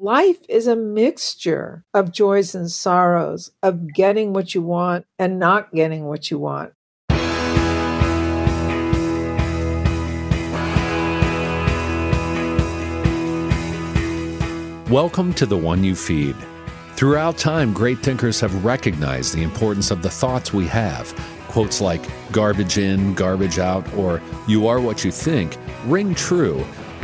[0.00, 5.74] Life is a mixture of joys and sorrows, of getting what you want and not
[5.74, 6.72] getting what you want.
[14.88, 16.36] Welcome to the One You Feed.
[16.94, 21.12] Throughout time, great thinkers have recognized the importance of the thoughts we have.
[21.48, 26.64] Quotes like garbage in, garbage out, or you are what you think ring true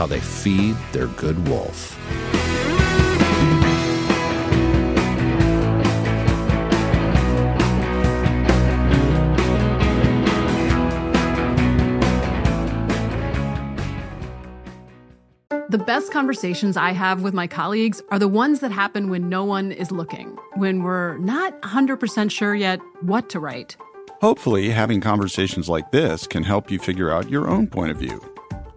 [0.00, 1.94] how they feed their good wolf.
[15.68, 19.44] The best conversations I have with my colleagues are the ones that happen when no
[19.44, 23.76] one is looking, when we're not 100% sure yet what to write.
[24.22, 28.29] Hopefully, having conversations like this can help you figure out your own point of view.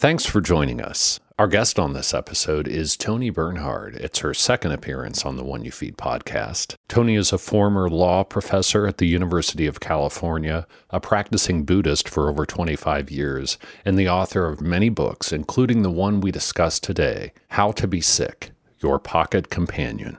[0.00, 1.20] Thanks for joining us.
[1.38, 3.96] Our guest on this episode is Toni Bernhard.
[3.96, 6.74] It's her second appearance on the One You Feed podcast.
[6.88, 12.30] Toni is a former law professor at the University of California, a practicing Buddhist for
[12.30, 17.34] over 25 years, and the author of many books, including the one we discussed today
[17.48, 20.16] How to Be Sick Your Pocket Companion.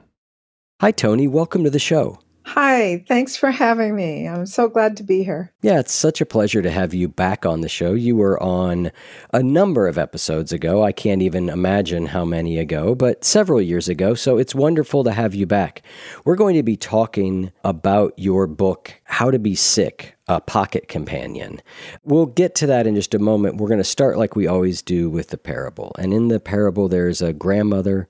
[0.81, 1.27] Hi, Toni.
[1.27, 2.19] Welcome to the show.
[2.43, 4.27] Hi, thanks for having me.
[4.27, 5.53] I'm so glad to be here.
[5.61, 7.93] Yeah, it's such a pleasure to have you back on the show.
[7.93, 8.91] You were on
[9.31, 10.83] a number of episodes ago.
[10.83, 14.15] I can't even imagine how many ago, but several years ago.
[14.15, 15.83] So it's wonderful to have you back.
[16.25, 21.61] We're going to be talking about your book, How to Be Sick, a pocket companion.
[22.03, 23.57] We'll get to that in just a moment.
[23.57, 25.95] We're going to start like we always do with the parable.
[25.99, 28.09] And in the parable, there's a grandmother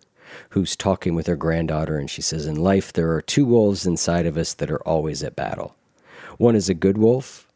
[0.51, 4.25] who's talking with her granddaughter, and she says, In life, there are two wolves inside
[4.25, 5.75] of us that are always at battle.
[6.37, 7.47] One is a good wolf,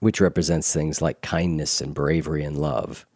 [0.00, 3.06] which represents things like kindness and bravery and love,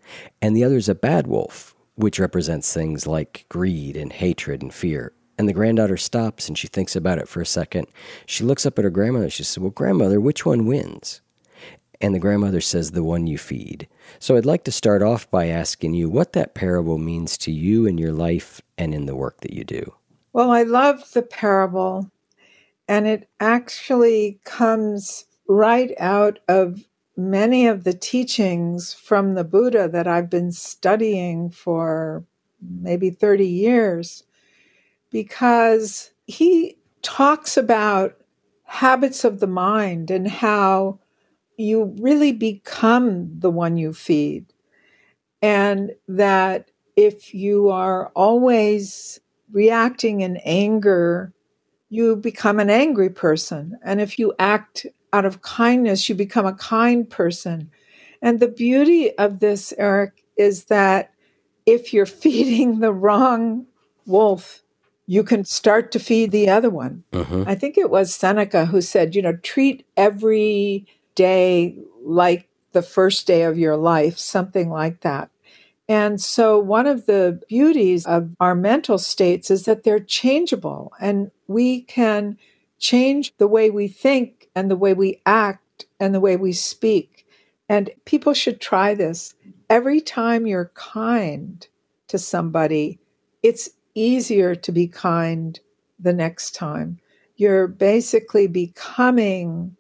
[0.41, 4.73] and the other is a bad wolf, which represents things like greed and hatred and
[4.73, 5.13] fear.
[5.37, 7.87] And the granddaughter stops and she thinks about it for a second.
[8.27, 9.31] She looks up at her grandmother.
[9.31, 11.21] She says, Well, grandmother, which one wins?
[12.01, 13.89] And the grandmother says, The one you feed.
[14.19, 17.87] So I'd like to start off by asking you what that parable means to you
[17.87, 19.95] in your life and in the work that you do.
[20.33, 22.11] Well, I love the parable,
[22.87, 26.85] and it actually comes right out of
[27.17, 32.25] many of the teachings from the Buddha that I've been studying for
[32.61, 34.25] maybe 30 years,
[35.11, 38.17] because he talks about
[38.65, 40.99] habits of the mind and how
[41.59, 44.47] you really become the one you feed.
[45.43, 49.21] And that if you are always
[49.53, 51.33] reacting in anger,
[51.91, 53.79] you become an angry person.
[53.85, 57.71] And if you act out of kindness, you become a kind person.
[58.23, 61.13] And the beauty of this, Eric, is that
[61.67, 63.67] if you're feeding the wrong
[64.07, 64.63] wolf,
[65.07, 67.03] you can start to feed the other one.
[67.13, 67.45] Uh-huh.
[67.47, 70.87] I think it was Seneca who said, you know, treat every
[71.19, 75.31] day like the first day of your life, something like that.
[75.89, 81.31] And so, one of the beauties of our mental states is that they're changeable and
[81.49, 82.39] we can
[82.79, 87.27] change the way we think and the way we act and the way we speak.
[87.69, 89.35] And people should try this.
[89.69, 91.67] Every time you're kind
[92.09, 93.01] to somebody,
[93.43, 95.59] it's easier to be kind
[95.99, 97.01] the next time.
[97.37, 99.77] You're basically becoming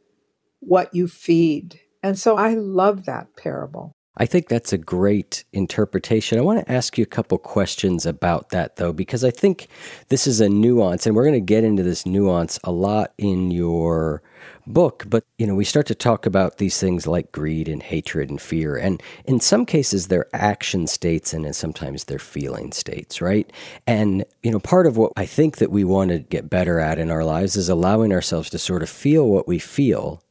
[0.60, 1.80] what you feed.
[2.02, 3.92] And so I love that parable.
[4.20, 6.38] I think that's a great interpretation.
[6.38, 9.68] I want to ask you a couple questions about that, though, because I think
[10.08, 13.52] this is a nuance, and we're going to get into this nuance a lot in
[13.52, 14.20] your
[14.66, 15.04] book.
[15.06, 18.42] But, you know, we start to talk about these things like greed and hatred and
[18.42, 18.74] fear.
[18.76, 23.48] And in some cases, they're action states, and sometimes they're feeling states, right?
[23.86, 26.98] And, you know, part of what I think that we want to get better at
[26.98, 30.24] in our lives is allowing ourselves to sort of feel what we feel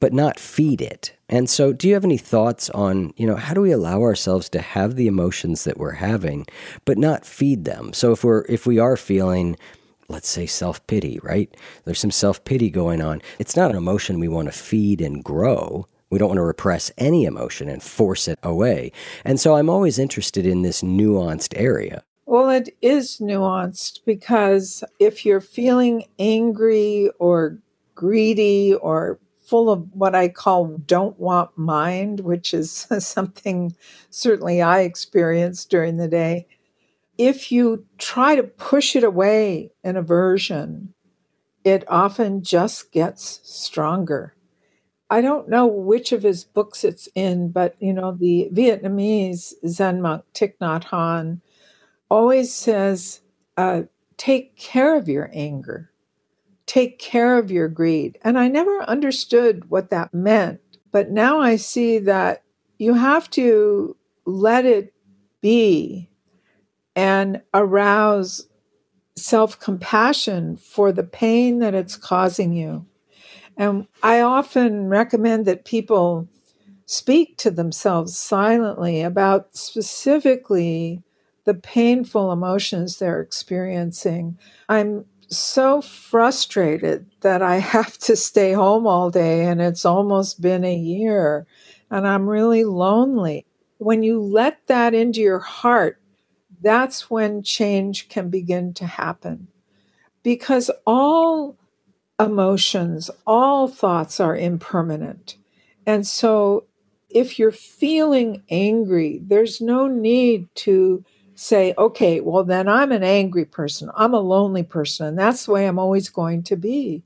[0.00, 1.12] but not feed it.
[1.28, 4.48] And so, do you have any thoughts on, you know, how do we allow ourselves
[4.50, 6.46] to have the emotions that we're having,
[6.84, 7.92] but not feed them?
[7.92, 9.56] So, if we're if we are feeling,
[10.08, 11.54] let's say self pity, right?
[11.84, 13.22] There's some self pity going on.
[13.38, 15.86] It's not an emotion we want to feed and grow.
[16.10, 18.92] We don't want to repress any emotion and force it away.
[19.24, 22.02] And so, I'm always interested in this nuanced area.
[22.26, 27.58] Well, it is nuanced because if you're feeling angry or
[27.94, 33.74] greedy or full of what I call don't want mind, which is something
[34.10, 36.46] certainly I experienced during the day.
[37.18, 40.94] If you try to push it away in aversion,
[41.62, 44.34] it often just gets stronger.
[45.10, 50.02] I don't know which of his books it's in, but you know, the Vietnamese Zen
[50.02, 51.40] monk Thich Nhat Hanh
[52.10, 53.20] always says,
[53.56, 53.82] uh,
[54.16, 55.90] take care of your anger
[56.66, 58.18] take care of your greed.
[58.22, 60.60] And I never understood what that meant.
[60.92, 62.42] But now I see that
[62.78, 64.94] you have to let it
[65.40, 66.08] be
[66.96, 68.46] and arouse
[69.16, 72.86] self compassion for the pain that it's causing you.
[73.56, 76.28] And I often recommend that people
[76.86, 81.02] speak to themselves silently about specifically
[81.44, 84.38] the painful emotions they're experiencing.
[84.68, 85.04] I'm
[85.38, 90.74] so frustrated that I have to stay home all day and it's almost been a
[90.74, 91.46] year
[91.90, 93.46] and I'm really lonely.
[93.78, 96.00] When you let that into your heart,
[96.60, 99.48] that's when change can begin to happen.
[100.22, 101.56] Because all
[102.18, 105.36] emotions, all thoughts are impermanent.
[105.86, 106.64] And so
[107.10, 111.04] if you're feeling angry, there's no need to
[111.34, 113.90] say, okay, well, then I'm an angry person.
[113.96, 115.06] I'm a lonely person.
[115.06, 117.02] And that's the way I'm always going to be.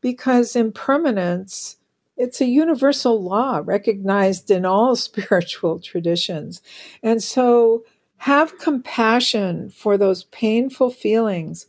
[0.00, 1.76] Because impermanence,
[2.16, 6.62] it's a universal law recognized in all spiritual traditions.
[7.02, 7.84] And so
[8.18, 11.66] have compassion for those painful feelings.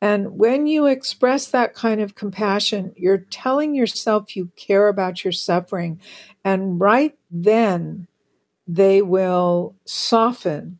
[0.00, 5.32] And when you express that kind of compassion, you're telling yourself you care about your
[5.32, 6.00] suffering.
[6.44, 8.08] And right then,
[8.66, 10.78] they will soften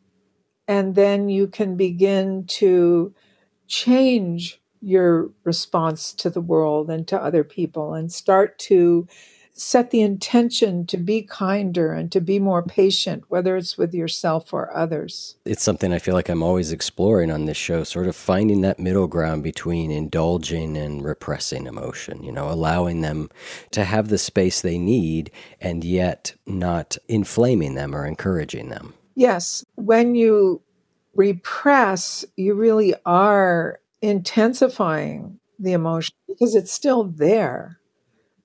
[0.67, 3.13] and then you can begin to
[3.67, 9.07] change your response to the world and to other people and start to
[9.57, 14.53] set the intention to be kinder and to be more patient, whether it's with yourself
[14.53, 15.37] or others.
[15.45, 18.79] It's something I feel like I'm always exploring on this show, sort of finding that
[18.79, 23.29] middle ground between indulging and repressing emotion, you know, allowing them
[23.71, 25.31] to have the space they need
[25.61, 28.93] and yet not inflaming them or encouraging them.
[29.15, 29.63] Yes.
[29.75, 30.61] When you
[31.15, 37.79] repress, you really are intensifying the emotion because it's still there.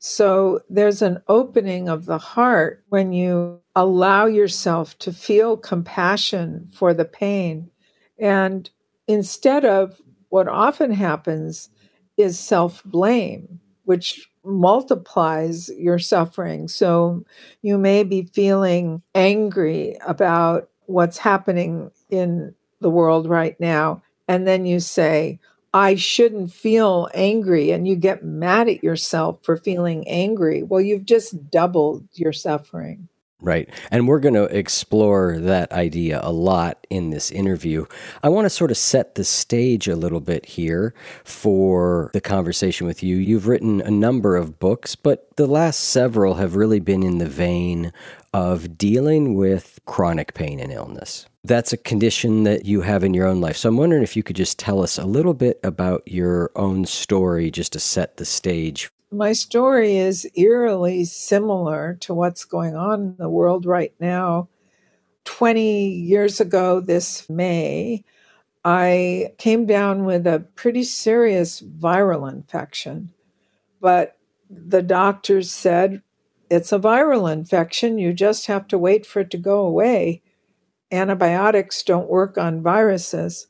[0.00, 6.94] So there's an opening of the heart when you allow yourself to feel compassion for
[6.94, 7.70] the pain.
[8.18, 8.70] And
[9.08, 10.00] instead of
[10.30, 11.70] what often happens
[12.18, 16.68] is self blame, which multiplies your suffering.
[16.68, 17.24] So
[17.62, 24.02] you may be feeling angry about what's happening in the world right now.
[24.28, 25.38] And then you say,
[25.72, 27.70] I shouldn't feel angry.
[27.70, 30.62] And you get mad at yourself for feeling angry.
[30.62, 33.08] Well, you've just doubled your suffering.
[33.42, 33.70] Right.
[33.90, 37.86] And we're going to explore that idea a lot in this interview.
[38.22, 40.94] I want to sort of set the stage a little bit here
[41.24, 43.16] for the conversation with you.
[43.16, 47.28] You've written a number of books, but the last several have really been in the
[47.28, 47.92] vein
[48.34, 51.26] of dealing with chronic pain and illness.
[51.42, 53.56] That's a condition that you have in your own life.
[53.56, 56.84] So I'm wondering if you could just tell us a little bit about your own
[56.84, 58.90] story just to set the stage.
[59.12, 64.48] My story is eerily similar to what's going on in the world right now.
[65.24, 68.04] 20 years ago, this May,
[68.64, 73.10] I came down with a pretty serious viral infection.
[73.80, 74.16] But
[74.48, 76.02] the doctors said
[76.48, 77.98] it's a viral infection.
[77.98, 80.22] You just have to wait for it to go away.
[80.92, 83.48] Antibiotics don't work on viruses.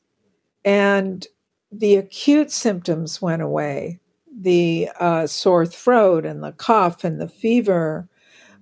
[0.65, 1.27] And
[1.71, 4.01] the acute symptoms went away
[4.43, 8.09] the uh, sore throat and the cough and the fever.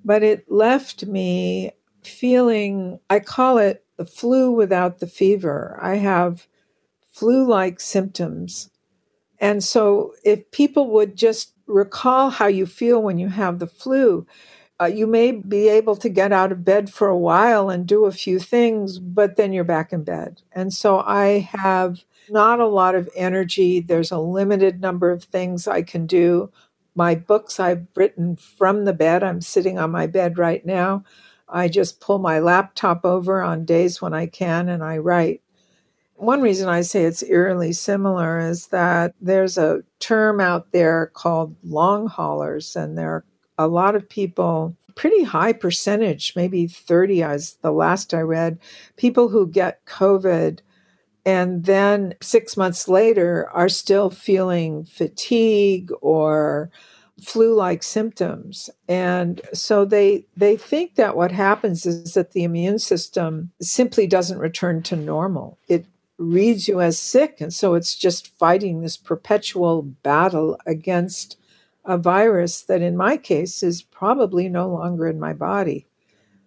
[0.04, 5.78] But it left me feeling, I call it the flu without the fever.
[5.80, 6.46] I have
[7.10, 8.70] flu like symptoms.
[9.40, 14.26] And so, if people would just recall how you feel when you have the flu,
[14.80, 18.04] uh, you may be able to get out of bed for a while and do
[18.04, 20.42] a few things, but then you're back in bed.
[20.52, 23.80] And so, I have not a lot of energy.
[23.80, 26.50] There's a limited number of things I can do.
[26.94, 29.22] My books I've written from the bed.
[29.22, 31.04] I'm sitting on my bed right now.
[31.48, 35.42] I just pull my laptop over on days when I can and I write.
[36.16, 41.54] One reason I say it's eerily similar is that there's a term out there called
[41.62, 43.24] long haulers, and there are
[43.56, 48.58] a lot of people, pretty high percentage, maybe 30 as the last I read,
[48.96, 50.58] people who get COVID
[51.28, 56.70] and then six months later are still feeling fatigue or
[57.22, 58.70] flu-like symptoms.
[58.88, 64.38] And so they they think that what happens is that the immune system simply doesn't
[64.38, 65.58] return to normal.
[65.68, 65.84] It
[66.16, 71.36] reads you as sick and so it's just fighting this perpetual battle against
[71.84, 75.86] a virus that in my case is probably no longer in my body.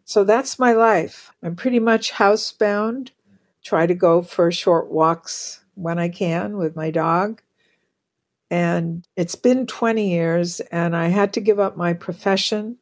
[0.05, 1.31] So that's my life.
[1.43, 3.11] I'm pretty much housebound
[3.63, 7.41] try to go for short walks when I can with my dog.
[8.49, 12.77] And it's been 20 years, and I had to give up my profession.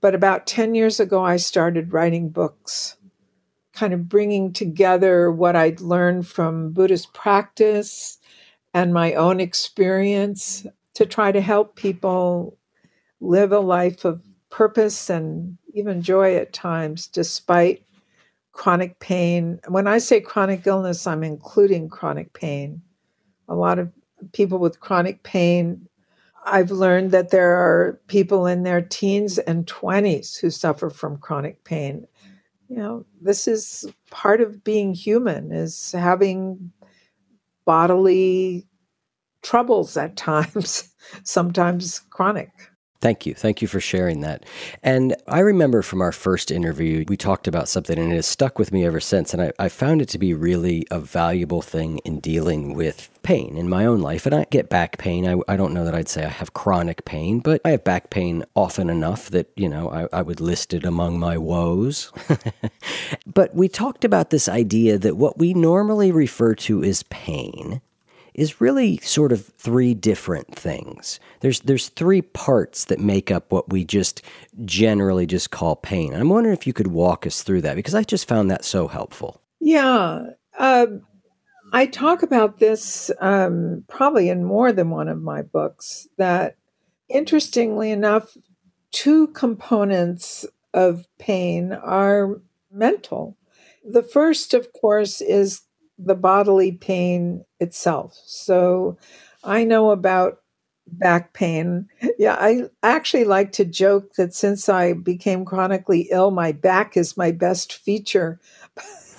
[0.00, 2.96] But about 10 years ago, I started writing books,
[3.72, 8.18] kind of bringing together what I'd learned from Buddhist practice
[8.72, 10.64] and my own experience
[10.94, 12.56] to try to help people
[13.20, 17.82] live a life of purpose and even joy at times, despite
[18.58, 19.60] chronic pain.
[19.68, 22.82] When I say chronic illness, I'm including chronic pain.
[23.48, 23.92] A lot of
[24.32, 25.88] people with chronic pain,
[26.44, 31.62] I've learned that there are people in their teens and 20s who suffer from chronic
[31.62, 32.04] pain.
[32.68, 36.72] You know, this is part of being human is having
[37.64, 38.66] bodily
[39.42, 42.50] troubles at times, sometimes chronic.
[43.00, 43.34] Thank you.
[43.34, 44.44] Thank you for sharing that.
[44.82, 48.58] And I remember from our first interview, we talked about something and it has stuck
[48.58, 49.32] with me ever since.
[49.32, 53.56] And I, I, found it to be really a valuable thing in dealing with pain
[53.56, 54.26] in my own life.
[54.26, 55.28] And I get back pain.
[55.28, 58.10] I, I don't know that I'd say I have chronic pain, but I have back
[58.10, 62.10] pain often enough that, you know, I, I would list it among my woes.
[63.32, 67.80] but we talked about this idea that what we normally refer to as pain
[68.38, 71.18] is really sort of three different things.
[71.40, 74.22] There's there's three parts that make up what we just
[74.64, 76.14] generally just call pain.
[76.14, 78.86] I'm wondering if you could walk us through that because I just found that so
[78.86, 79.42] helpful.
[79.60, 80.20] Yeah.
[80.56, 80.86] Uh,
[81.72, 86.06] I talk about this um, probably in more than one of my books.
[86.16, 86.54] That
[87.08, 88.36] interestingly enough,
[88.92, 92.40] two components of pain are
[92.70, 93.36] mental.
[93.84, 95.62] The first, of course, is
[95.98, 98.16] the bodily pain itself.
[98.24, 98.98] So
[99.44, 100.40] I know about
[100.92, 101.88] back pain.
[102.18, 107.16] Yeah, I actually like to joke that since I became chronically ill, my back is
[107.16, 108.40] my best feature.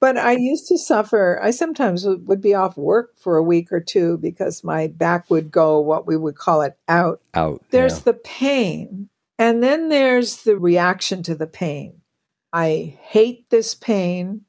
[0.00, 1.38] but I used to suffer.
[1.42, 5.50] I sometimes would be off work for a week or two because my back would
[5.50, 7.20] go, what we would call it, out.
[7.34, 7.62] Out.
[7.70, 8.04] There's yeah.
[8.04, 9.08] the pain,
[9.38, 12.00] and then there's the reaction to the pain.
[12.52, 14.43] I hate this pain.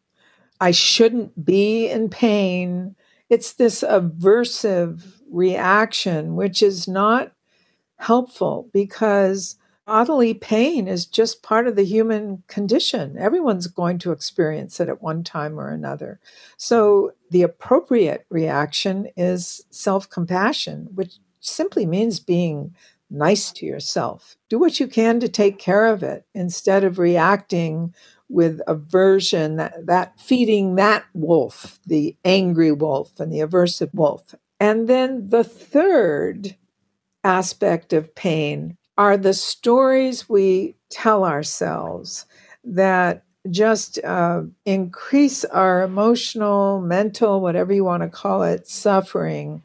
[0.60, 2.96] I shouldn't be in pain.
[3.30, 7.34] It's this aversive reaction, which is not
[7.98, 13.18] helpful because bodily pain is just part of the human condition.
[13.18, 16.20] Everyone's going to experience it at one time or another.
[16.58, 22.76] So the appropriate reaction is self compassion, which simply means being
[23.10, 24.36] nice to yourself.
[24.50, 27.94] Do what you can to take care of it instead of reacting
[28.30, 34.36] with aversion, that, that feeding that wolf, the angry wolf and the aversive wolf.
[34.60, 36.56] And then the third
[37.24, 42.26] aspect of pain are the stories we tell ourselves
[42.64, 49.62] that just uh, increase our emotional, mental, whatever you want to call it, suffering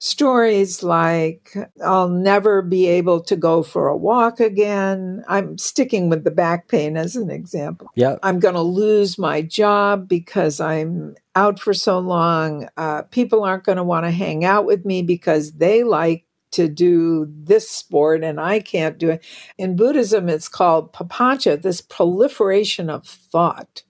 [0.00, 5.24] stories like I'll never be able to go for a walk again.
[5.28, 7.88] I'm sticking with the back pain as an example.
[7.94, 8.16] Yeah.
[8.22, 12.68] I'm going to lose my job because I'm out for so long.
[12.76, 16.68] Uh, people aren't going to want to hang out with me because they like to
[16.68, 19.24] do this sport and I can't do it.
[19.58, 23.82] In Buddhism, it's called papancha, this proliferation of thought,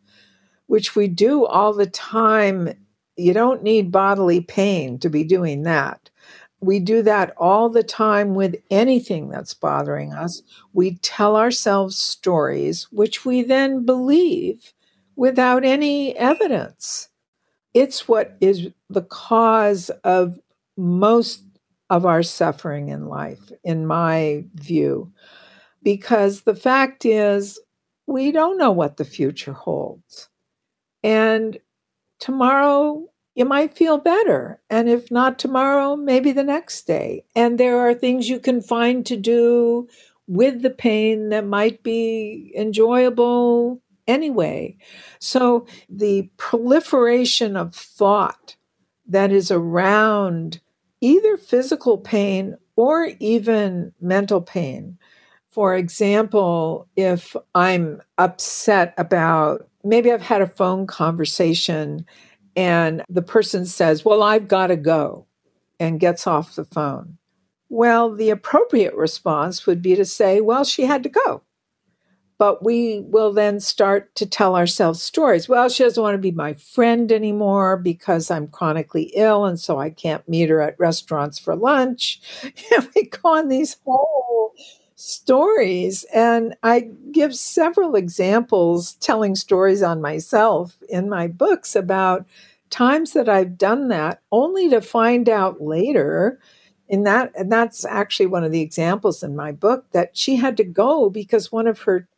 [0.67, 2.75] which we do all the time
[3.19, 6.09] you don't need bodily pain to be doing that.
[6.61, 10.43] We do that all the time with anything that's bothering us.
[10.73, 14.73] We tell ourselves stories, which we then believe
[15.17, 17.09] without any evidence.
[17.75, 20.39] It's what is the cause of
[20.77, 21.43] most
[21.91, 25.13] of our suffering in life, in my view.
[25.83, 27.59] Because the fact is,
[28.07, 30.29] we don't know what the future holds.
[31.03, 31.59] And
[32.19, 34.61] tomorrow you might feel better.
[34.69, 37.25] And if not tomorrow, maybe the next day.
[37.37, 39.89] And there are things you can find to do
[40.27, 44.77] with the pain that might be enjoyable anyway.
[45.21, 48.57] So the proliferation of thought
[49.07, 50.61] that is around
[51.01, 54.99] either physical pain or even mental pain.
[55.51, 62.05] For example, if I'm upset about maybe I've had a phone conversation
[62.57, 65.27] and the person says, Well, I've got to go,
[65.79, 67.19] and gets off the phone.
[67.69, 71.43] Well, the appropriate response would be to say, Well, she had to go.
[72.39, 75.49] But we will then start to tell ourselves stories.
[75.49, 79.79] Well, she doesn't want to be my friend anymore because I'm chronically ill and so
[79.79, 82.21] I can't meet her at restaurants for lunch.
[82.77, 84.48] And we go on these whole
[84.99, 86.05] stories.
[86.13, 92.27] And I give several examples telling stories on myself in my books about
[92.71, 96.41] times that I've done that only to find out later
[96.89, 100.57] in that and that's actually one of the examples in my book that she had
[100.57, 102.09] to go because one of her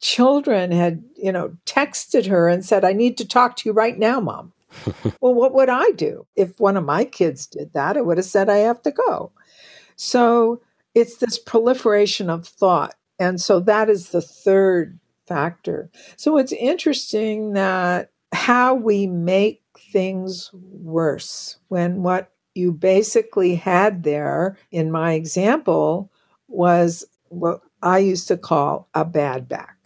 [0.00, 3.98] children had, you know, texted her and said, I need to talk to you right
[3.98, 4.52] now, mom.
[5.20, 6.26] well, what would I do?
[6.36, 9.32] If one of my kids did that, I would have said, I have to go.
[9.96, 10.60] So
[10.96, 12.94] it's this proliferation of thought.
[13.18, 15.90] And so that is the third factor.
[16.16, 19.62] So it's interesting that how we make
[19.92, 26.10] things worse when what you basically had there in my example
[26.48, 29.76] was what I used to call a bad back.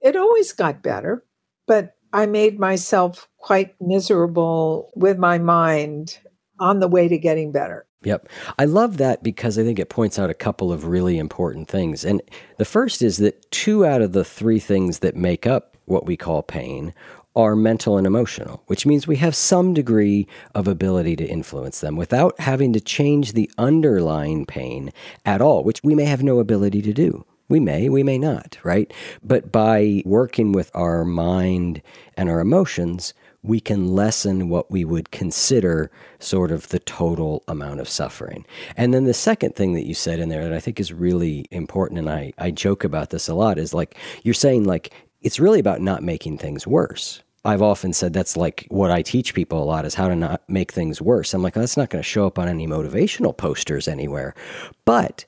[0.00, 1.22] It always got better,
[1.68, 6.18] but I made myself quite miserable with my mind
[6.60, 7.86] on the way to getting better.
[8.02, 8.28] Yep.
[8.58, 12.04] I love that because I think it points out a couple of really important things.
[12.04, 12.22] And
[12.56, 16.16] the first is that two out of the three things that make up what we
[16.16, 16.94] call pain
[17.34, 21.96] are mental and emotional, which means we have some degree of ability to influence them
[21.96, 24.92] without having to change the underlying pain
[25.24, 27.24] at all, which we may have no ability to do.
[27.48, 28.92] We may, we may not, right?
[29.22, 31.80] But by working with our mind
[32.16, 33.14] and our emotions,
[33.48, 38.44] we can lessen what we would consider sort of the total amount of suffering.
[38.76, 41.46] And then the second thing that you said in there that I think is really
[41.50, 45.40] important, and I, I joke about this a lot, is like you're saying, like, it's
[45.40, 47.22] really about not making things worse.
[47.42, 50.42] I've often said that's like what I teach people a lot is how to not
[50.48, 51.32] make things worse.
[51.32, 54.34] I'm like, that's not going to show up on any motivational posters anywhere.
[54.84, 55.24] But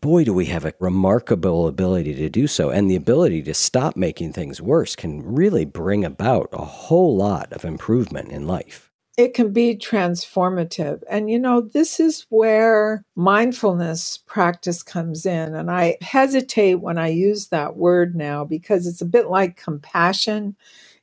[0.00, 2.70] boy, do we have a remarkable ability to do so.
[2.70, 7.52] And the ability to stop making things worse can really bring about a whole lot
[7.52, 8.90] of improvement in life.
[9.16, 11.02] It can be transformative.
[11.10, 15.54] And you know, this is where mindfulness practice comes in.
[15.54, 20.56] And I hesitate when I use that word now because it's a bit like compassion.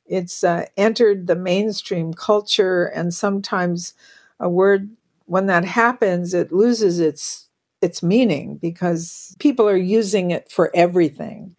[0.06, 3.94] It's uh, entered the mainstream culture, and sometimes
[4.40, 4.90] a word,
[5.26, 7.43] when that happens, it loses its
[7.84, 11.54] its meaning because people are using it for everything.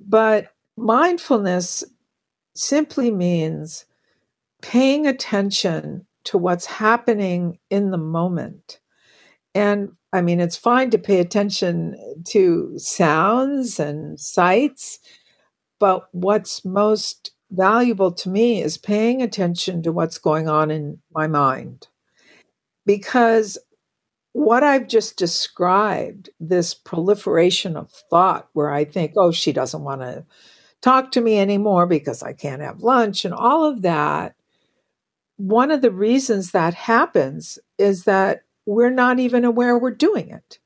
[0.00, 1.84] But mindfulness
[2.54, 3.86] simply means
[4.60, 8.80] paying attention to what's happening in the moment.
[9.54, 11.96] And I mean, it's fine to pay attention
[12.28, 14.98] to sounds and sights,
[15.78, 21.26] but what's most valuable to me is paying attention to what's going on in my
[21.26, 21.88] mind.
[22.86, 23.58] Because
[24.34, 30.00] what I've just described, this proliferation of thought where I think, oh, she doesn't want
[30.00, 30.26] to
[30.82, 34.34] talk to me anymore because I can't have lunch and all of that.
[35.36, 40.58] One of the reasons that happens is that we're not even aware we're doing it.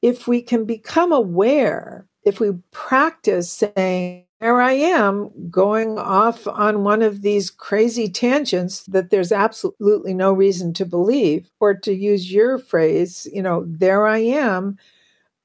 [0.00, 6.82] If we can become aware, if we practice saying, there I am going off on
[6.82, 11.48] one of these crazy tangents that there's absolutely no reason to believe.
[11.60, 14.78] Or to use your phrase, you know, there I am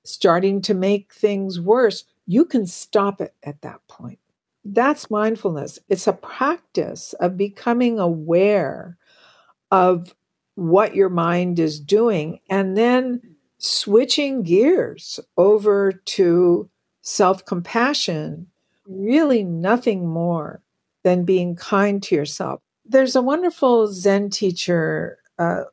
[0.04, 2.06] starting to make things worse.
[2.26, 4.18] You can stop it at that point.
[4.66, 5.78] That's mindfulness.
[5.90, 8.98] It's a practice of becoming aware
[9.70, 10.16] of
[10.56, 13.22] what your mind is doing and then
[13.60, 16.68] switching gears over to
[17.04, 18.48] self compassion
[18.88, 20.62] really nothing more
[21.04, 22.62] than being kind to yourself.
[22.86, 25.64] There's a wonderful Zen teacher, uh,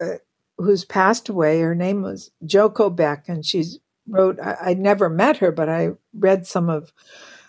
[0.00, 0.16] uh,
[0.58, 1.60] who's passed away.
[1.60, 5.90] Her name was Joko Beck, and she's wrote, I, I never met her, but I
[6.14, 6.92] read some of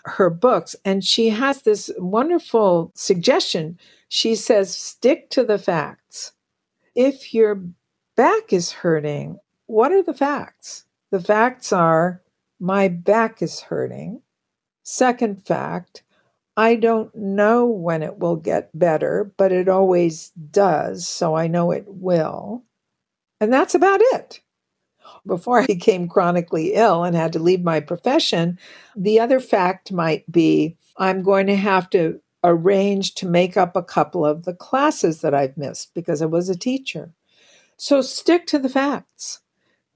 [0.04, 0.74] her books.
[0.84, 3.78] And she has this wonderful suggestion.
[4.08, 6.32] She says, stick to the facts.
[6.94, 7.62] If your
[8.16, 10.84] back is hurting, what are the facts?
[11.10, 12.22] The facts are
[12.60, 14.22] my back is hurting.
[14.90, 16.02] Second fact,
[16.56, 21.72] I don't know when it will get better, but it always does, so I know
[21.72, 22.64] it will.
[23.38, 24.40] And that's about it.
[25.26, 28.58] Before I became chronically ill and had to leave my profession,
[28.96, 33.82] the other fact might be I'm going to have to arrange to make up a
[33.82, 37.12] couple of the classes that I've missed because I was a teacher.
[37.76, 39.40] So stick to the facts.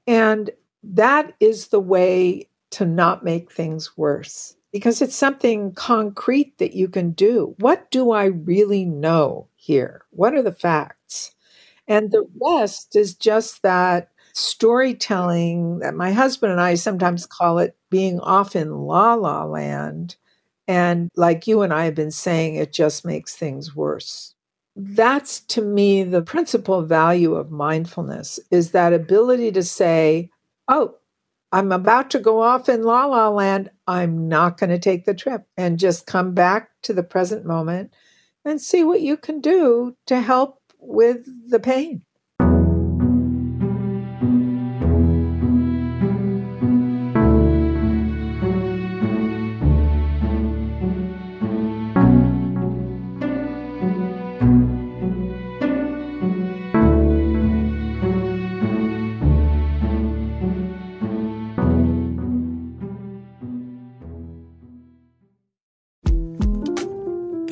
[0.07, 0.51] And
[0.83, 6.89] that is the way to not make things worse because it's something concrete that you
[6.89, 7.55] can do.
[7.59, 10.03] What do I really know here?
[10.11, 11.35] What are the facts?
[11.87, 17.77] And the rest is just that storytelling that my husband and I sometimes call it
[17.91, 20.17] being off in la la land.
[20.67, 24.35] And like you and I have been saying, it just makes things worse.
[24.75, 30.31] That's to me the principal value of mindfulness is that ability to say,
[30.69, 30.95] oh,
[31.53, 33.71] I'm about to go off in la la land.
[33.87, 37.93] I'm not going to take the trip and just come back to the present moment
[38.45, 42.03] and see what you can do to help with the pain.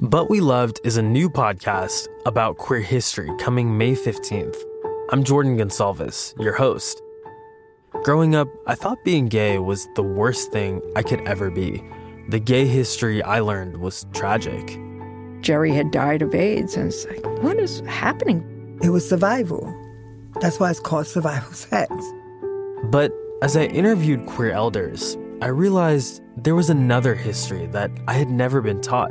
[0.00, 4.54] But We Loved is a new podcast about queer history coming May 15th.
[5.10, 7.02] I'm Jordan Gonsalves, your host.
[8.04, 11.82] Growing up, I thought being gay was the worst thing I could ever be.
[12.28, 14.78] The gay history I learned was tragic.
[15.40, 18.78] Jerry had died of AIDS, and it's like, what is happening?
[18.80, 19.74] It was survival.
[20.40, 21.92] That's why it's called survival sex.
[22.84, 28.30] But as I interviewed queer elders, I realized there was another history that I had
[28.30, 29.10] never been taught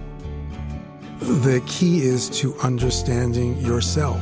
[1.21, 4.19] The key is to understanding yourself,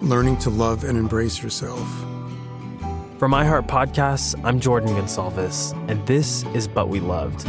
[0.00, 1.86] learning to love and embrace yourself.
[3.18, 7.46] From iHeart Podcasts, I'm Jordan Gonsalves, and this is But We Loved.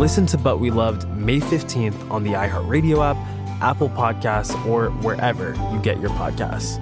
[0.00, 5.54] Listen to But We Loved May 15th on the iHeartRadio app, Apple Podcasts, or wherever
[5.70, 6.80] you get your podcasts.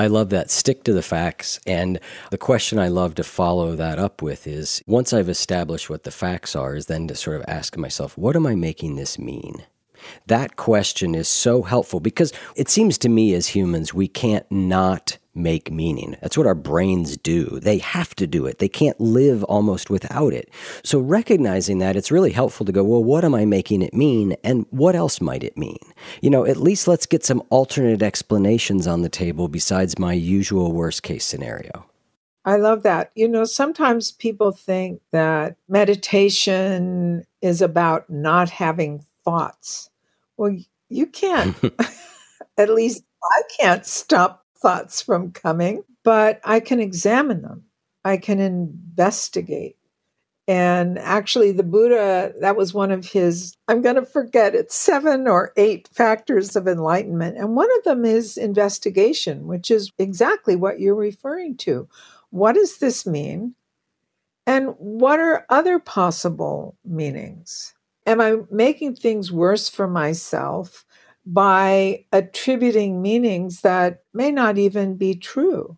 [0.00, 0.50] I love that.
[0.50, 1.60] Stick to the facts.
[1.66, 6.04] And the question I love to follow that up with is once I've established what
[6.04, 9.18] the facts are, is then to sort of ask myself, what am I making this
[9.18, 9.66] mean?
[10.26, 15.18] That question is so helpful because it seems to me as humans, we can't not
[15.34, 16.16] make meaning.
[16.20, 17.60] That's what our brains do.
[17.60, 18.58] They have to do it.
[18.58, 20.50] They can't live almost without it.
[20.82, 24.36] So recognizing that, it's really helpful to go, well, what am I making it mean?
[24.42, 25.78] And what else might it mean?
[26.20, 30.72] You know, at least let's get some alternate explanations on the table besides my usual
[30.72, 31.86] worst case scenario.
[32.44, 33.12] I love that.
[33.14, 39.89] You know, sometimes people think that meditation is about not having thoughts.
[40.40, 40.56] Well,
[40.88, 41.54] you can't,
[42.56, 47.64] at least I can't stop thoughts from coming, but I can examine them.
[48.06, 49.76] I can investigate.
[50.48, 55.28] And actually, the Buddha, that was one of his, I'm going to forget, it's seven
[55.28, 57.36] or eight factors of enlightenment.
[57.36, 61.86] And one of them is investigation, which is exactly what you're referring to.
[62.30, 63.56] What does this mean?
[64.46, 67.74] And what are other possible meanings?
[68.06, 70.84] Am I making things worse for myself
[71.26, 75.76] by attributing meanings that may not even be true?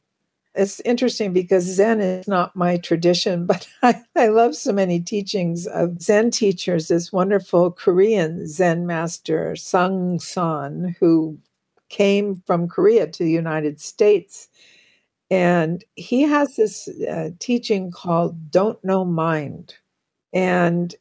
[0.54, 5.66] It's interesting because Zen is not my tradition, but I, I love so many teachings
[5.66, 6.88] of Zen teachers.
[6.88, 11.38] This wonderful Korean Zen master, Seung Sahn, who
[11.88, 14.48] came from Korea to the United States.
[15.30, 19.74] And he has this uh, teaching called Don't Know Mind.
[20.34, 20.94] And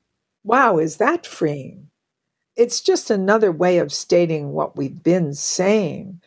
[0.43, 1.87] wow, is that freeing?
[2.55, 6.21] It's just another way of stating what we've been saying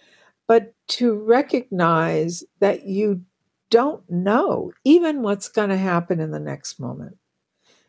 [0.46, 3.22] but to recognize that you
[3.70, 7.16] don't know even what's going to happen in the next moment.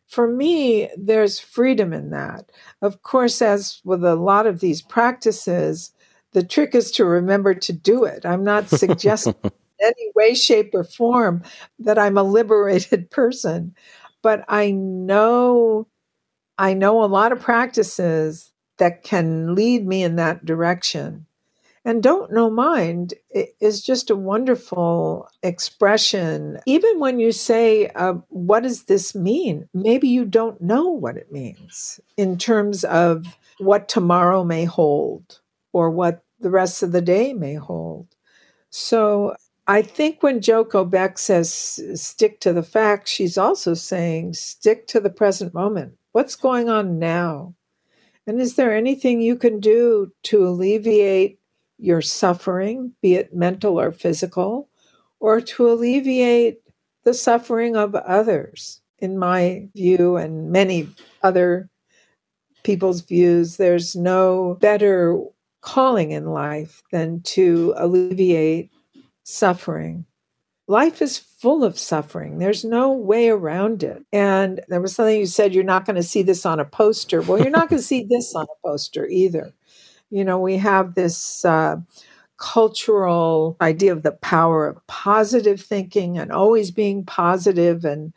[0.07, 2.51] For me, there's freedom in that.
[2.81, 5.91] Of course, as with a lot of these practices,
[6.31, 8.25] the trick is to remember to do it.
[8.25, 11.43] I'm not suggesting in any way, shape, or form
[11.79, 13.75] that I'm a liberated person,
[14.21, 15.87] but I know
[16.57, 21.25] I know a lot of practices that can lead me in that direction.
[21.83, 23.13] And don't know mind
[23.61, 26.59] is just a wonderful expression.
[26.65, 29.69] Even when you say, uh, What does this mean?
[29.71, 35.39] Maybe you don't know what it means in terms of what tomorrow may hold
[35.73, 38.07] or what the rest of the day may hold.
[38.71, 39.35] So
[39.67, 44.99] I think when Joko Beck says stick to the facts, she's also saying stick to
[44.99, 45.93] the present moment.
[46.15, 47.55] What's going on now?
[48.25, 51.41] And is there anything you can do to alleviate
[51.77, 54.69] your suffering, be it mental or physical,
[55.19, 56.59] or to alleviate
[57.03, 58.79] the suffering of others.
[58.99, 60.87] In my view, and many
[61.21, 61.69] other
[62.63, 65.21] people's views, there's no better
[65.59, 68.71] calling in life than to alleviate
[69.25, 70.05] suffering.
[70.67, 72.39] Life is full of suffering.
[72.39, 74.03] There's no way around it.
[74.11, 77.21] And there was something you said, you're not going to see this on a poster.
[77.21, 79.53] Well, you're not going to see this on a poster either.
[80.09, 81.77] You know, we have this uh,
[82.37, 88.13] cultural idea of the power of positive thinking and always being positive and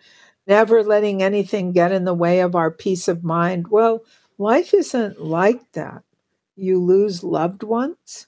[0.46, 3.68] never letting anything get in the way of our peace of mind.
[3.68, 4.04] Well,
[4.38, 6.02] life isn't like that.
[6.56, 8.26] You lose loved ones,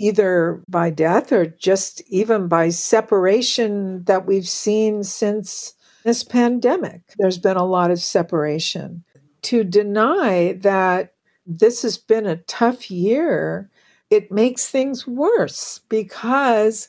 [0.00, 7.02] either by death or just even by separation that we've seen since this pandemic.
[7.18, 9.04] There's been a lot of separation.
[9.42, 11.14] To deny that
[11.46, 13.70] this has been a tough year,
[14.10, 16.88] it makes things worse because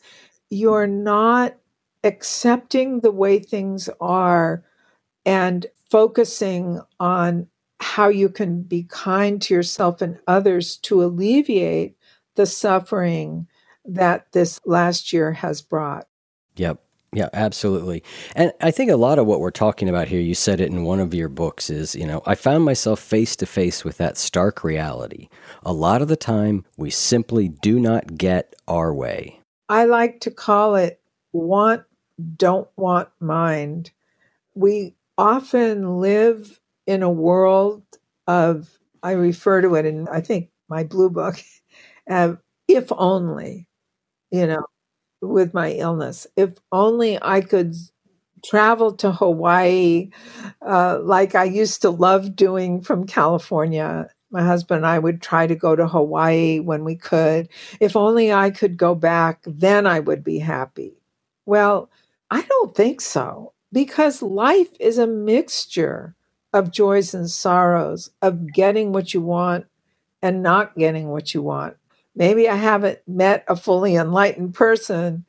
[0.49, 1.55] you're not
[2.03, 4.63] accepting the way things are
[5.25, 7.47] and focusing on
[7.79, 11.97] how you can be kind to yourself and others to alleviate
[12.35, 13.47] the suffering
[13.85, 16.07] that this last year has brought.
[16.55, 16.81] Yep.
[17.13, 18.03] Yeah, absolutely.
[18.35, 20.83] And I think a lot of what we're talking about here, you said it in
[20.83, 24.17] one of your books, is, you know, I found myself face to face with that
[24.17, 25.27] stark reality.
[25.63, 29.41] A lot of the time, we simply do not get our way.
[29.67, 31.01] I like to call it
[31.33, 31.83] want,
[32.37, 33.91] don't want mind.
[34.55, 37.83] We often live in a world
[38.25, 41.43] of, I refer to it in, I think, my blue book,
[42.09, 42.33] uh,
[42.67, 43.67] if only,
[44.31, 44.65] you know,
[45.21, 46.27] with my illness.
[46.35, 47.75] If only I could
[48.43, 50.09] travel to Hawaii
[50.65, 54.09] uh, like I used to love doing from California.
[54.31, 57.49] My husband and I would try to go to Hawaii when we could.
[57.79, 60.93] If only I could go back, then I would be happy.
[61.45, 61.89] Well,
[62.31, 66.15] I don't think so because life is a mixture
[66.53, 69.65] of joys and sorrows, of getting what you want
[70.21, 71.75] and not getting what you want.
[72.15, 75.25] Maybe I haven't met a fully enlightened person,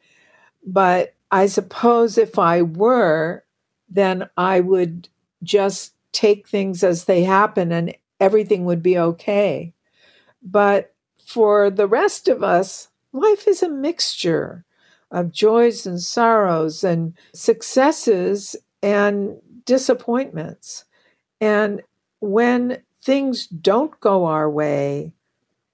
[0.67, 3.45] but I suppose if I were,
[3.89, 5.09] then I would
[5.43, 9.73] just take things as they happen and everything would be okay.
[10.43, 14.65] But for the rest of us, life is a mixture
[15.11, 20.85] of joys and sorrows and successes and disappointments.
[21.41, 21.83] And
[22.21, 25.13] when things don't go our way,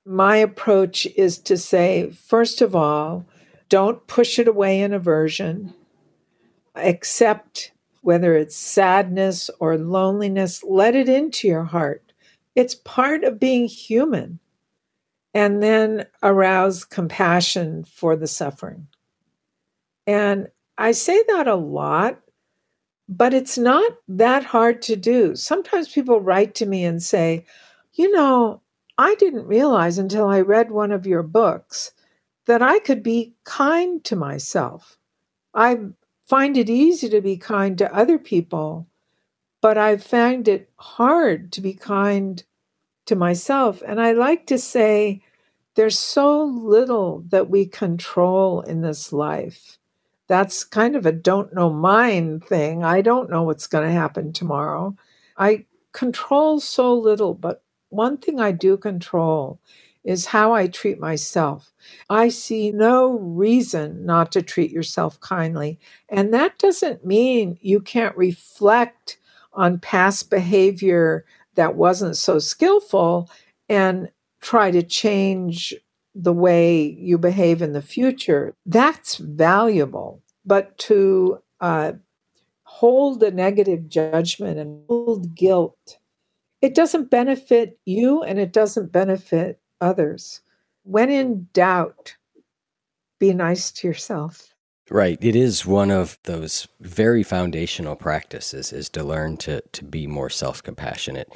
[0.09, 3.27] my approach is to say, first of all,
[3.69, 5.75] don't push it away in aversion.
[6.75, 12.13] Accept whether it's sadness or loneliness, let it into your heart.
[12.55, 14.39] It's part of being human.
[15.35, 18.89] And then arouse compassion for the suffering.
[20.07, 22.19] And I say that a lot,
[23.11, 25.37] but it's not that hard to do.
[25.37, 27.45] Sometimes people write to me and say,
[27.93, 28.63] you know,
[28.99, 31.93] I didn't realize until I read one of your books
[32.47, 34.99] that I could be kind to myself.
[35.55, 35.79] I
[36.27, 38.89] find it easy to be kind to other people,
[39.63, 42.43] but I've found it hard to be kind
[43.07, 43.83] to myself.
[43.87, 45.23] And I like to say
[45.77, 49.79] there's so little that we control in this life.
[50.27, 52.83] That's kind of a don't know mine thing.
[52.83, 54.97] I don't know what's going to happen tomorrow.
[55.37, 59.61] I control so little, but one thing I do control
[60.05, 61.73] is how I treat myself.
[62.09, 65.79] I see no reason not to treat yourself kindly.
[66.09, 69.19] And that doesn't mean you can't reflect
[69.53, 71.25] on past behavior
[71.57, 73.31] that wasn't so skillful
[73.69, 74.09] and
[74.41, 75.75] try to change
[76.15, 78.55] the way you behave in the future.
[78.67, 80.23] That's valuable.
[80.45, 81.93] But to uh,
[82.63, 85.99] hold a negative judgment and hold guilt,
[86.61, 90.41] it doesn't benefit you and it doesn't benefit others.
[90.83, 92.17] When in doubt,
[93.19, 94.55] be nice to yourself.
[94.91, 95.19] Right.
[95.21, 100.31] It is one of those very foundational practices is to learn to to be more
[100.31, 101.31] self-compassionate.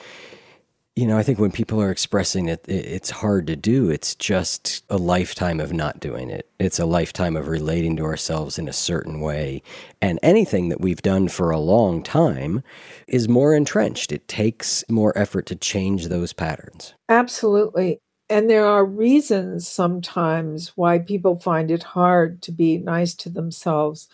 [0.94, 3.88] You know, I think when people are expressing it, it's hard to do.
[3.88, 6.50] It's just a lifetime of not doing it.
[6.58, 9.62] It's a lifetime of relating to ourselves in a certain way.
[10.02, 12.62] And anything that we've done for a long time
[13.08, 14.12] is more entrenched.
[14.12, 16.92] It takes more effort to change those patterns.
[17.08, 17.98] Absolutely.
[18.28, 24.08] And there are reasons sometimes why people find it hard to be nice to themselves.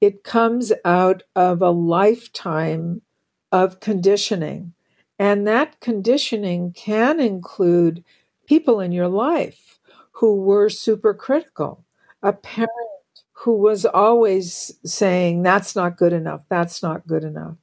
[0.00, 3.02] It comes out of a lifetime
[3.50, 4.72] of conditioning.
[5.18, 8.04] And that conditioning can include
[8.46, 9.78] people in your life
[10.12, 11.84] who were super critical,
[12.22, 12.70] a parent
[13.32, 17.56] who was always saying, that's not good enough, that's not good enough,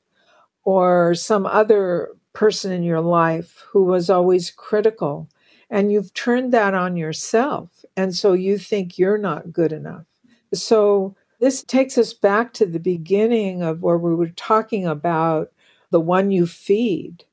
[0.63, 5.27] or some other person in your life who was always critical
[5.69, 7.85] and you've turned that on yourself.
[7.95, 10.05] And so you think you're not good enough.
[10.53, 15.51] So this takes us back to the beginning of where we were talking about
[15.91, 17.23] the one you feed.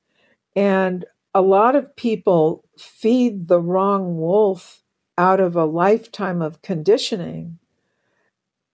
[0.57, 4.83] And a lot of people feed the wrong wolf
[5.19, 7.59] out of a lifetime of conditioning,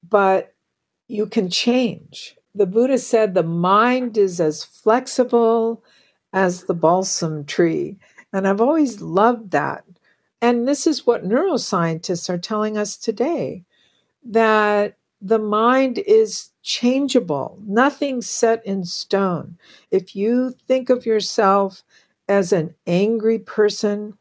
[0.09, 0.55] but
[1.09, 2.37] you can change.
[2.55, 5.85] The Buddha said the mind is as flexible
[6.33, 7.99] as the balsam tree.
[8.33, 9.85] And I've always loved that.
[10.41, 13.65] And this is what neuroscientists are telling us today
[14.25, 19.59] that the mind is changeable, nothing set in stone.
[19.91, 21.83] If you think of yourself
[22.29, 24.17] as an angry person,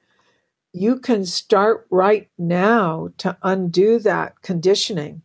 [0.73, 5.21] you can start right now to undo that conditioning.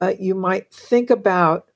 [0.00, 1.70] Uh, you might think about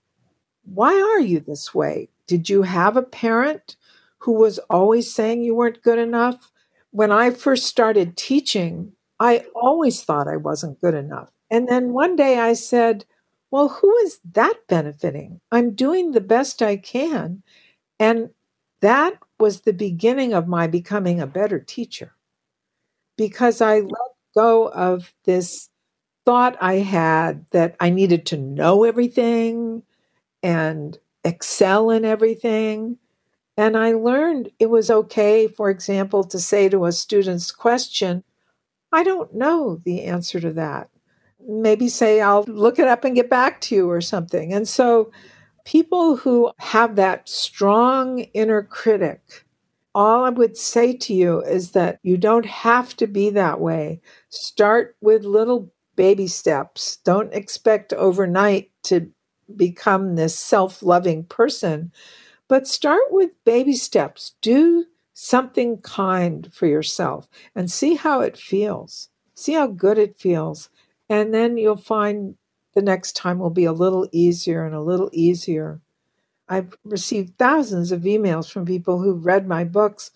[0.64, 2.09] why are you this way?
[2.27, 3.77] Did you have a parent
[4.23, 6.53] who was always saying you weren't good enough.
[6.92, 11.31] When I first started teaching, I always thought I wasn't good enough.
[11.51, 13.05] And then one day I said,
[13.53, 15.41] Well, who is that benefiting?
[15.53, 17.45] I'm doing the best I can.
[18.01, 18.31] And
[18.81, 22.15] that was the beginning of my becoming a better teacher
[23.17, 25.71] because I let go of this
[26.27, 29.83] thought I had that I needed to know everything
[30.43, 32.99] and excel in everything.
[33.57, 38.25] And I learned it was okay, for example, to say to a student's question,
[38.93, 40.91] I don't know the answer to that.
[41.46, 44.52] Maybe say, I'll look it up and get back to you or something.
[44.52, 45.11] And so
[45.64, 49.44] people who have that strong inner critic,
[49.94, 54.00] all I would say to you is that you don't have to be that way.
[54.31, 56.98] Start with little baby steps.
[57.05, 59.11] Don't expect overnight to
[59.57, 61.92] become this self loving person
[62.52, 64.35] but start with baby steps.
[64.42, 69.09] Do something kind for yourself and see how it feels.
[69.35, 70.68] See how good it feels.
[71.12, 72.37] And then you'll find
[72.72, 75.83] the next time will be a little easier and a little easier.
[76.48, 80.11] I've received thousands of emails from people who've read my books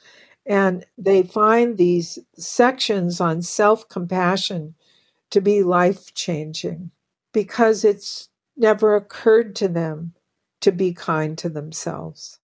[0.46, 4.74] and they find these sections on self compassion
[5.28, 6.92] to be life changing
[7.30, 10.14] because it's never occurred to them
[10.62, 12.38] to be kind to themselves.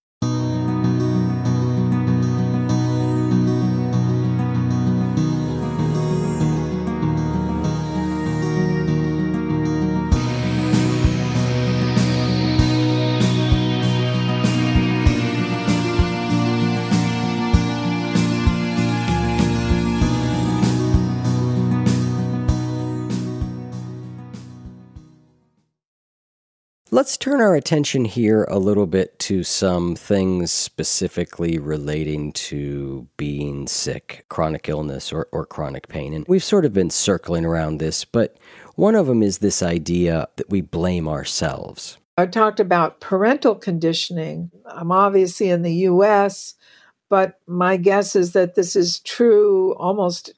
[27.02, 33.66] Let's turn our attention here a little bit to some things specifically relating to being
[33.66, 36.14] sick, chronic illness, or, or chronic pain.
[36.14, 38.36] And we've sort of been circling around this, but
[38.76, 41.98] one of them is this idea that we blame ourselves.
[42.16, 44.52] I talked about parental conditioning.
[44.64, 46.54] I'm obviously in the US,
[47.10, 50.34] but my guess is that this is true almost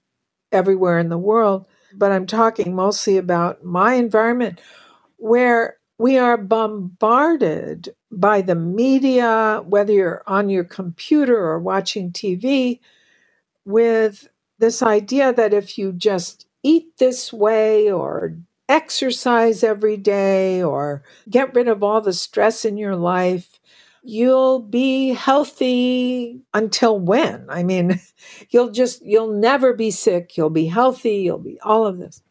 [0.51, 1.67] everywhere in the world.
[1.93, 4.62] But I'm talking mostly about my environment
[5.19, 12.80] where we are bombarded by the media, whether you're on your computer or watching TV,
[13.66, 14.28] with
[14.61, 18.36] this idea that if you just eat this way or
[18.70, 23.61] exercise every day or get rid of all the stress in your life,
[24.05, 27.47] you'll be healthy until when?
[27.51, 28.01] I mean,
[28.51, 30.36] you'll just, you'll never be sick.
[30.38, 31.18] You'll be healthy.
[31.18, 32.22] You'll be all of this.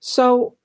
[0.00, 0.56] So,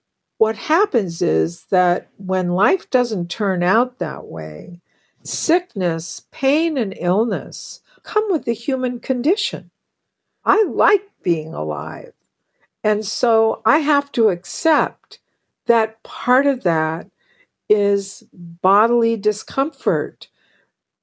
[0.41, 4.81] what happens is that when life doesn't turn out that way,
[5.21, 9.69] sickness, pain, and illness come with the human condition.
[10.43, 12.13] I like being alive.
[12.83, 15.19] And so I have to accept
[15.67, 17.05] that part of that
[17.69, 20.27] is bodily discomfort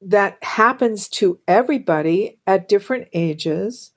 [0.01, 3.93] that happens to everybody at different ages.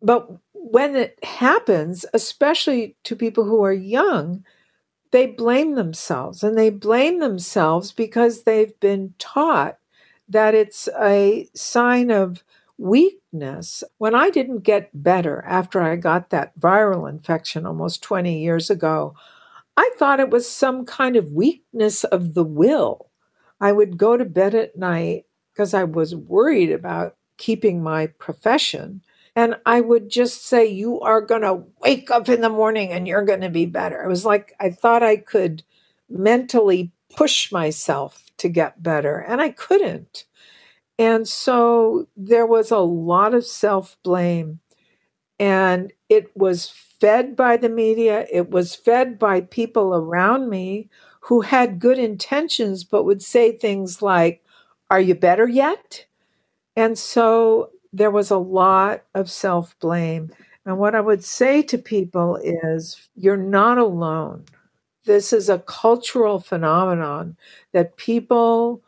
[0.00, 0.26] But
[0.64, 4.42] when it happens, especially to people who are young,
[5.12, 6.42] they blame themselves.
[6.42, 9.78] And they blame themselves because they've been taught
[10.28, 12.42] that it's a sign of
[12.78, 13.84] weakness.
[13.98, 19.14] When I didn't get better after I got that viral infection almost 20 years ago,
[19.76, 23.10] I thought it was some kind of weakness of the will.
[23.60, 29.02] I would go to bed at night because I was worried about keeping my profession.
[29.36, 33.08] And I would just say, You are going to wake up in the morning and
[33.08, 34.02] you're going to be better.
[34.02, 35.62] It was like I thought I could
[36.08, 40.24] mentally push myself to get better, and I couldn't.
[40.98, 44.60] And so there was a lot of self blame,
[45.38, 46.70] and it was
[47.00, 50.88] fed by the media, it was fed by people around me
[51.20, 54.44] who had good intentions but would say things like,
[54.90, 56.06] Are you better yet?
[56.76, 60.30] And so there was a lot of self blame.
[60.66, 64.44] And what I would say to people is, You're not alone.
[65.04, 67.36] This is a cultural phenomenon
[67.72, 68.82] that people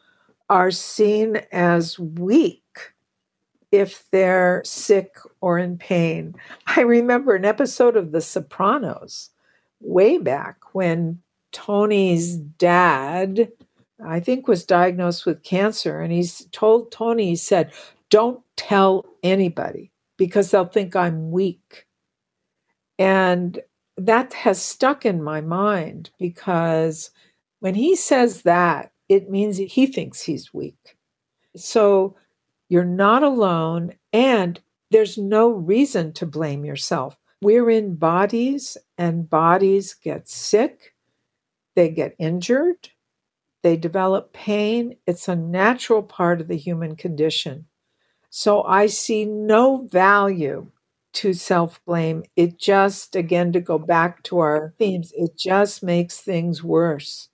[0.48, 2.62] are seen as weak
[3.70, 6.34] if they're sick or in pain.
[6.66, 9.30] I remember an episode of The Sopranos
[9.80, 11.20] way back when
[11.52, 13.52] Tony's dad,
[14.04, 16.00] I think, was diagnosed with cancer.
[16.00, 17.72] And he's told Tony, he said,
[18.08, 21.86] Don't tell anybody because they'll think I'm weak.
[22.98, 23.60] And
[23.96, 27.10] that has stuck in my mind because
[27.60, 30.96] when he says that, it means he thinks he's weak.
[31.56, 32.16] So
[32.68, 37.16] you're not alone, and there's no reason to blame yourself.
[37.40, 40.94] We're in bodies, and bodies get sick,
[41.76, 42.88] they get injured,
[43.62, 44.96] they develop pain.
[45.06, 47.66] It's a natural part of the human condition.
[48.30, 50.70] So I see no value
[51.14, 52.24] to self blame.
[52.36, 57.28] It just, again, to go back to our themes, it just makes things worse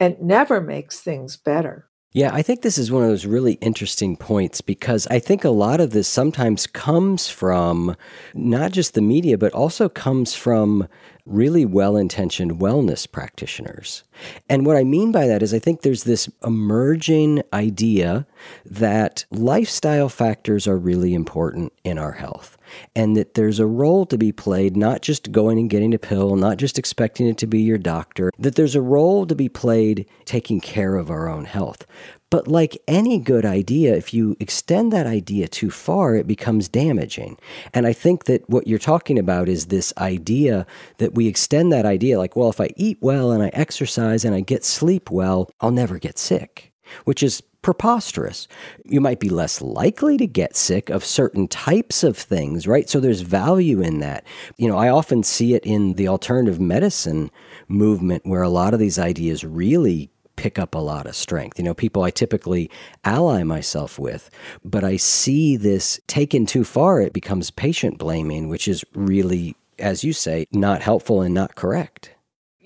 [0.00, 1.88] and never makes things better.
[2.12, 5.50] Yeah, I think this is one of those really interesting points because I think a
[5.50, 7.94] lot of this sometimes comes from
[8.32, 10.88] not just the media, but also comes from
[11.26, 14.04] really well intentioned wellness practitioners.
[14.48, 18.26] And what I mean by that is, I think there's this emerging idea
[18.64, 22.56] that lifestyle factors are really important in our health
[22.94, 26.36] and that there's a role to be played, not just going and getting a pill,
[26.36, 30.06] not just expecting it to be your doctor, that there's a role to be played
[30.24, 31.86] taking care of our own health.
[32.28, 37.38] But like any good idea, if you extend that idea too far, it becomes damaging.
[37.72, 40.66] And I think that what you're talking about is this idea
[40.98, 44.34] that we extend that idea like, well, if I eat well and I exercise and
[44.34, 46.72] I get sleep well, I'll never get sick,
[47.04, 48.46] which is preposterous.
[48.84, 52.88] You might be less likely to get sick of certain types of things, right?
[52.88, 54.24] So there's value in that.
[54.56, 57.30] You know, I often see it in the alternative medicine
[57.66, 61.58] movement where a lot of these ideas really pick up a lot of strength.
[61.58, 62.70] You know, people I typically
[63.04, 64.30] ally myself with,
[64.64, 70.04] but I see this taken too far, it becomes patient blaming, which is really, as
[70.04, 72.12] you say, not helpful and not correct.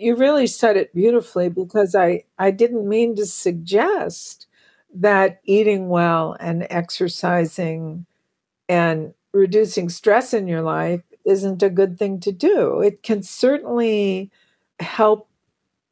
[0.00, 4.46] You really said it beautifully because I, I didn't mean to suggest
[4.94, 8.06] that eating well and exercising
[8.68, 12.80] and reducing stress in your life isn't a good thing to do.
[12.80, 14.30] It can certainly
[14.80, 15.28] help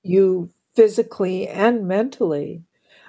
[0.02, 2.62] you physically and mentally.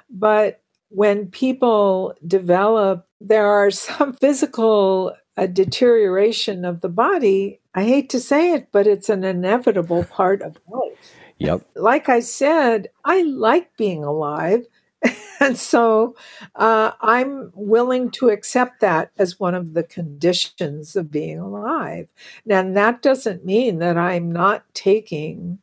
[0.09, 7.61] But when people develop, there are some physical uh, deterioration of the body.
[7.79, 11.15] I hate to say it, but it's an inevitable part of life.
[11.37, 11.65] Yep.
[11.75, 14.65] Like I said, I like being alive.
[15.39, 16.13] and so
[16.55, 22.09] uh, I'm willing to accept that as one of the conditions of being alive.
[22.49, 25.59] And that doesn't mean that I'm not taking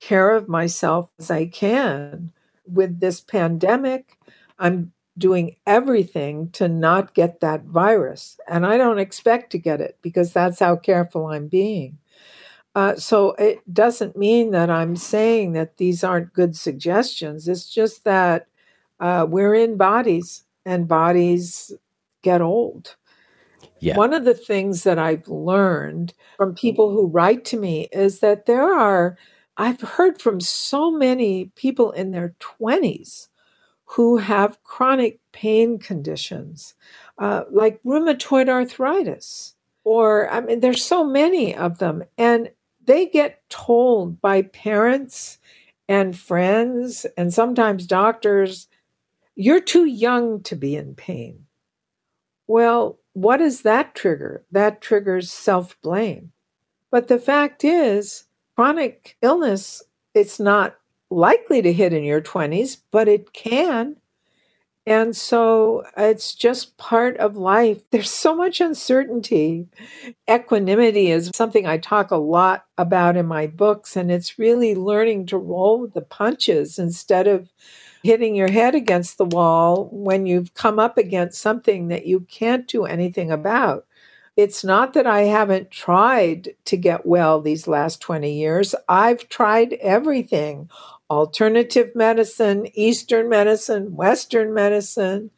[0.00, 2.32] care of myself as I can.
[2.66, 4.18] With this pandemic,
[4.58, 8.40] I'm doing everything to not get that virus.
[8.48, 11.98] And I don't expect to get it because that's how careful I'm being.
[12.74, 17.46] Uh, so it doesn't mean that I'm saying that these aren't good suggestions.
[17.46, 18.46] It's just that
[18.98, 21.72] uh, we're in bodies and bodies
[22.22, 22.96] get old.
[23.80, 23.96] Yeah.
[23.96, 28.46] One of the things that I've learned from people who write to me is that
[28.46, 29.16] there are,
[29.56, 33.28] I've heard from so many people in their 20s
[33.92, 36.74] who have chronic pain conditions
[37.18, 39.56] uh, like rheumatoid arthritis.
[39.82, 42.04] Or, I mean, there's so many of them.
[42.16, 42.52] And
[42.84, 45.38] they get told by parents
[45.88, 48.68] and friends and sometimes doctors,
[49.34, 51.46] you're too young to be in pain.
[52.46, 54.44] Well, what does that trigger?
[54.52, 56.30] That triggers self blame.
[56.92, 59.82] But the fact is, chronic illness,
[60.14, 60.76] it's not
[61.10, 63.96] likely to hit in your 20s, but it can.
[64.86, 67.82] And so it's just part of life.
[67.90, 69.68] There's so much uncertainty.
[70.28, 75.26] Equanimity is something I talk a lot about in my books, and it's really learning
[75.26, 77.52] to roll with the punches instead of
[78.02, 82.66] hitting your head against the wall when you've come up against something that you can't
[82.66, 83.86] do anything about.
[84.36, 88.74] It's not that I haven't tried to get well these last 20 years.
[88.88, 90.70] I've tried everything
[91.10, 95.30] alternative medicine, Eastern medicine, Western medicine,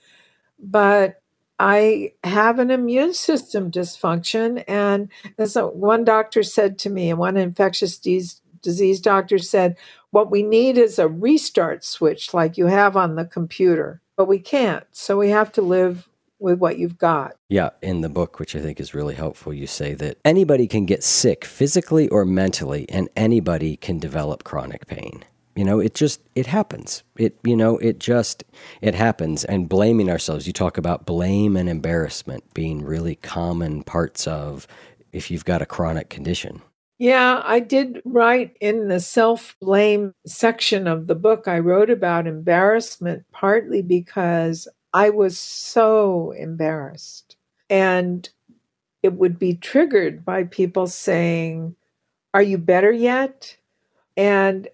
[0.58, 1.20] but
[1.58, 4.64] I have an immune system dysfunction.
[4.68, 5.08] And
[5.38, 9.76] as one doctor said to me, and one infectious disease, disease doctor said,
[10.10, 14.38] what we need is a restart switch like you have on the computer, but we
[14.38, 14.84] can't.
[14.92, 16.08] So we have to live
[16.38, 17.36] with what you've got.
[17.48, 20.84] Yeah, in the book, which I think is really helpful, you say that anybody can
[20.84, 26.20] get sick physically or mentally, and anybody can develop chronic pain you know it just
[26.34, 27.02] it happens.
[27.16, 28.44] It you know it just
[28.80, 29.44] it happens.
[29.44, 34.66] And blaming ourselves you talk about blame and embarrassment being really common parts of
[35.12, 36.62] if you've got a chronic condition.
[36.98, 42.26] Yeah i did write in the self blame section of the book i wrote about
[42.26, 47.36] embarrassment partly because i was so embarrassed.
[47.68, 48.28] And
[49.02, 51.74] it would be triggered by people saying
[52.34, 53.56] are you better yet?
[54.16, 54.68] And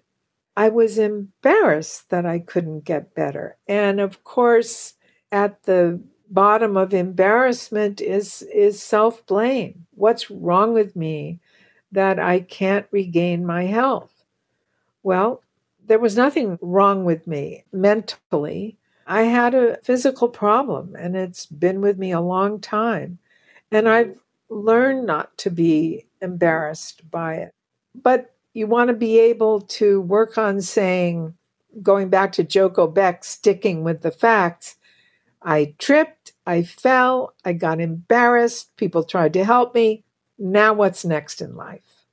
[0.55, 3.57] I was embarrassed that I couldn't get better.
[3.67, 4.93] And of course,
[5.31, 9.85] at the bottom of embarrassment is is self-blame.
[9.95, 11.39] What's wrong with me
[11.91, 14.13] that I can't regain my health?
[15.03, 15.41] Well,
[15.87, 18.77] there was nothing wrong with me mentally.
[19.07, 23.17] I had a physical problem and it's been with me a long time.
[23.71, 24.19] And I've
[24.49, 27.53] learned not to be embarrassed by it.
[27.95, 31.33] But you want to be able to work on saying,
[31.81, 34.75] going back to Joko Beck, sticking with the facts.
[35.41, 40.03] I tripped, I fell, I got embarrassed, people tried to help me.
[40.37, 42.05] Now, what's next in life?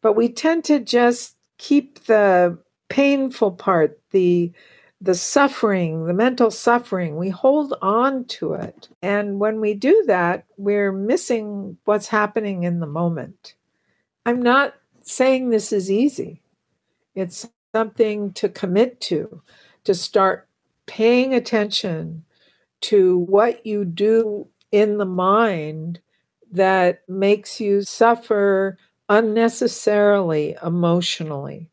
[0.00, 2.58] But we tend to just keep the
[2.88, 4.52] painful part, the
[5.00, 8.88] the suffering, the mental suffering, we hold on to it.
[9.02, 13.54] And when we do that, we're missing what's happening in the moment.
[14.24, 14.74] I'm not
[15.06, 16.42] saying this is easy.
[17.14, 19.40] It's something to commit to,
[19.84, 20.48] to start
[20.86, 22.24] paying attention
[22.82, 26.00] to what you do in the mind
[26.52, 28.78] that makes you suffer
[29.08, 31.70] unnecessarily emotionally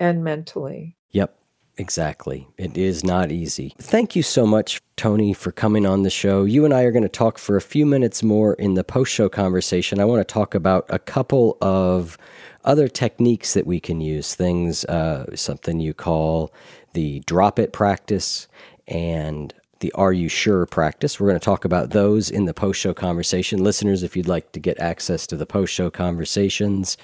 [0.00, 0.96] and mentally.
[1.10, 1.37] Yep,
[1.78, 2.46] exactly.
[2.58, 3.74] It is not easy.
[3.78, 6.44] Thank you so much, Toni, for coming on the show.
[6.44, 9.12] You and I are going to talk for a few minutes more in the post
[9.12, 10.00] show conversation.
[10.00, 12.18] I want to talk about a couple of
[12.64, 16.52] other techniques that we can use, things, uh, something you call
[16.92, 18.48] the drop it practice
[18.86, 21.18] and the Are You Sure practice.
[21.18, 23.62] We're going to talk about those in the post show conversation.
[23.62, 26.96] Listeners, if you'd like to get access to the post show conversations,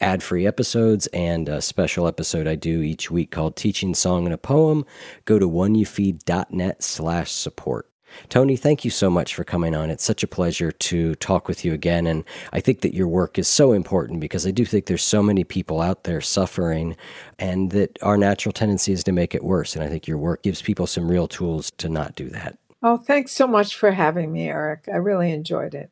[0.00, 4.34] ad free episodes, and a special episode I do each week called Teaching Song and
[4.34, 4.86] a Poem,
[5.24, 7.91] go to oneyoufeed.net slash support.
[8.28, 9.90] Toni, thank you so much for coming on.
[9.90, 12.06] It's such a pleasure to talk with you again.
[12.06, 15.22] And I think that your work is so important because I do think there's so
[15.22, 16.96] many people out there suffering
[17.38, 19.76] and that our natural tendency is to make it worse.
[19.76, 22.58] And I think your work gives people some real tools to not do that.
[22.82, 24.88] Oh, thanks so much for having me, Eric.
[24.92, 25.91] I really enjoyed it.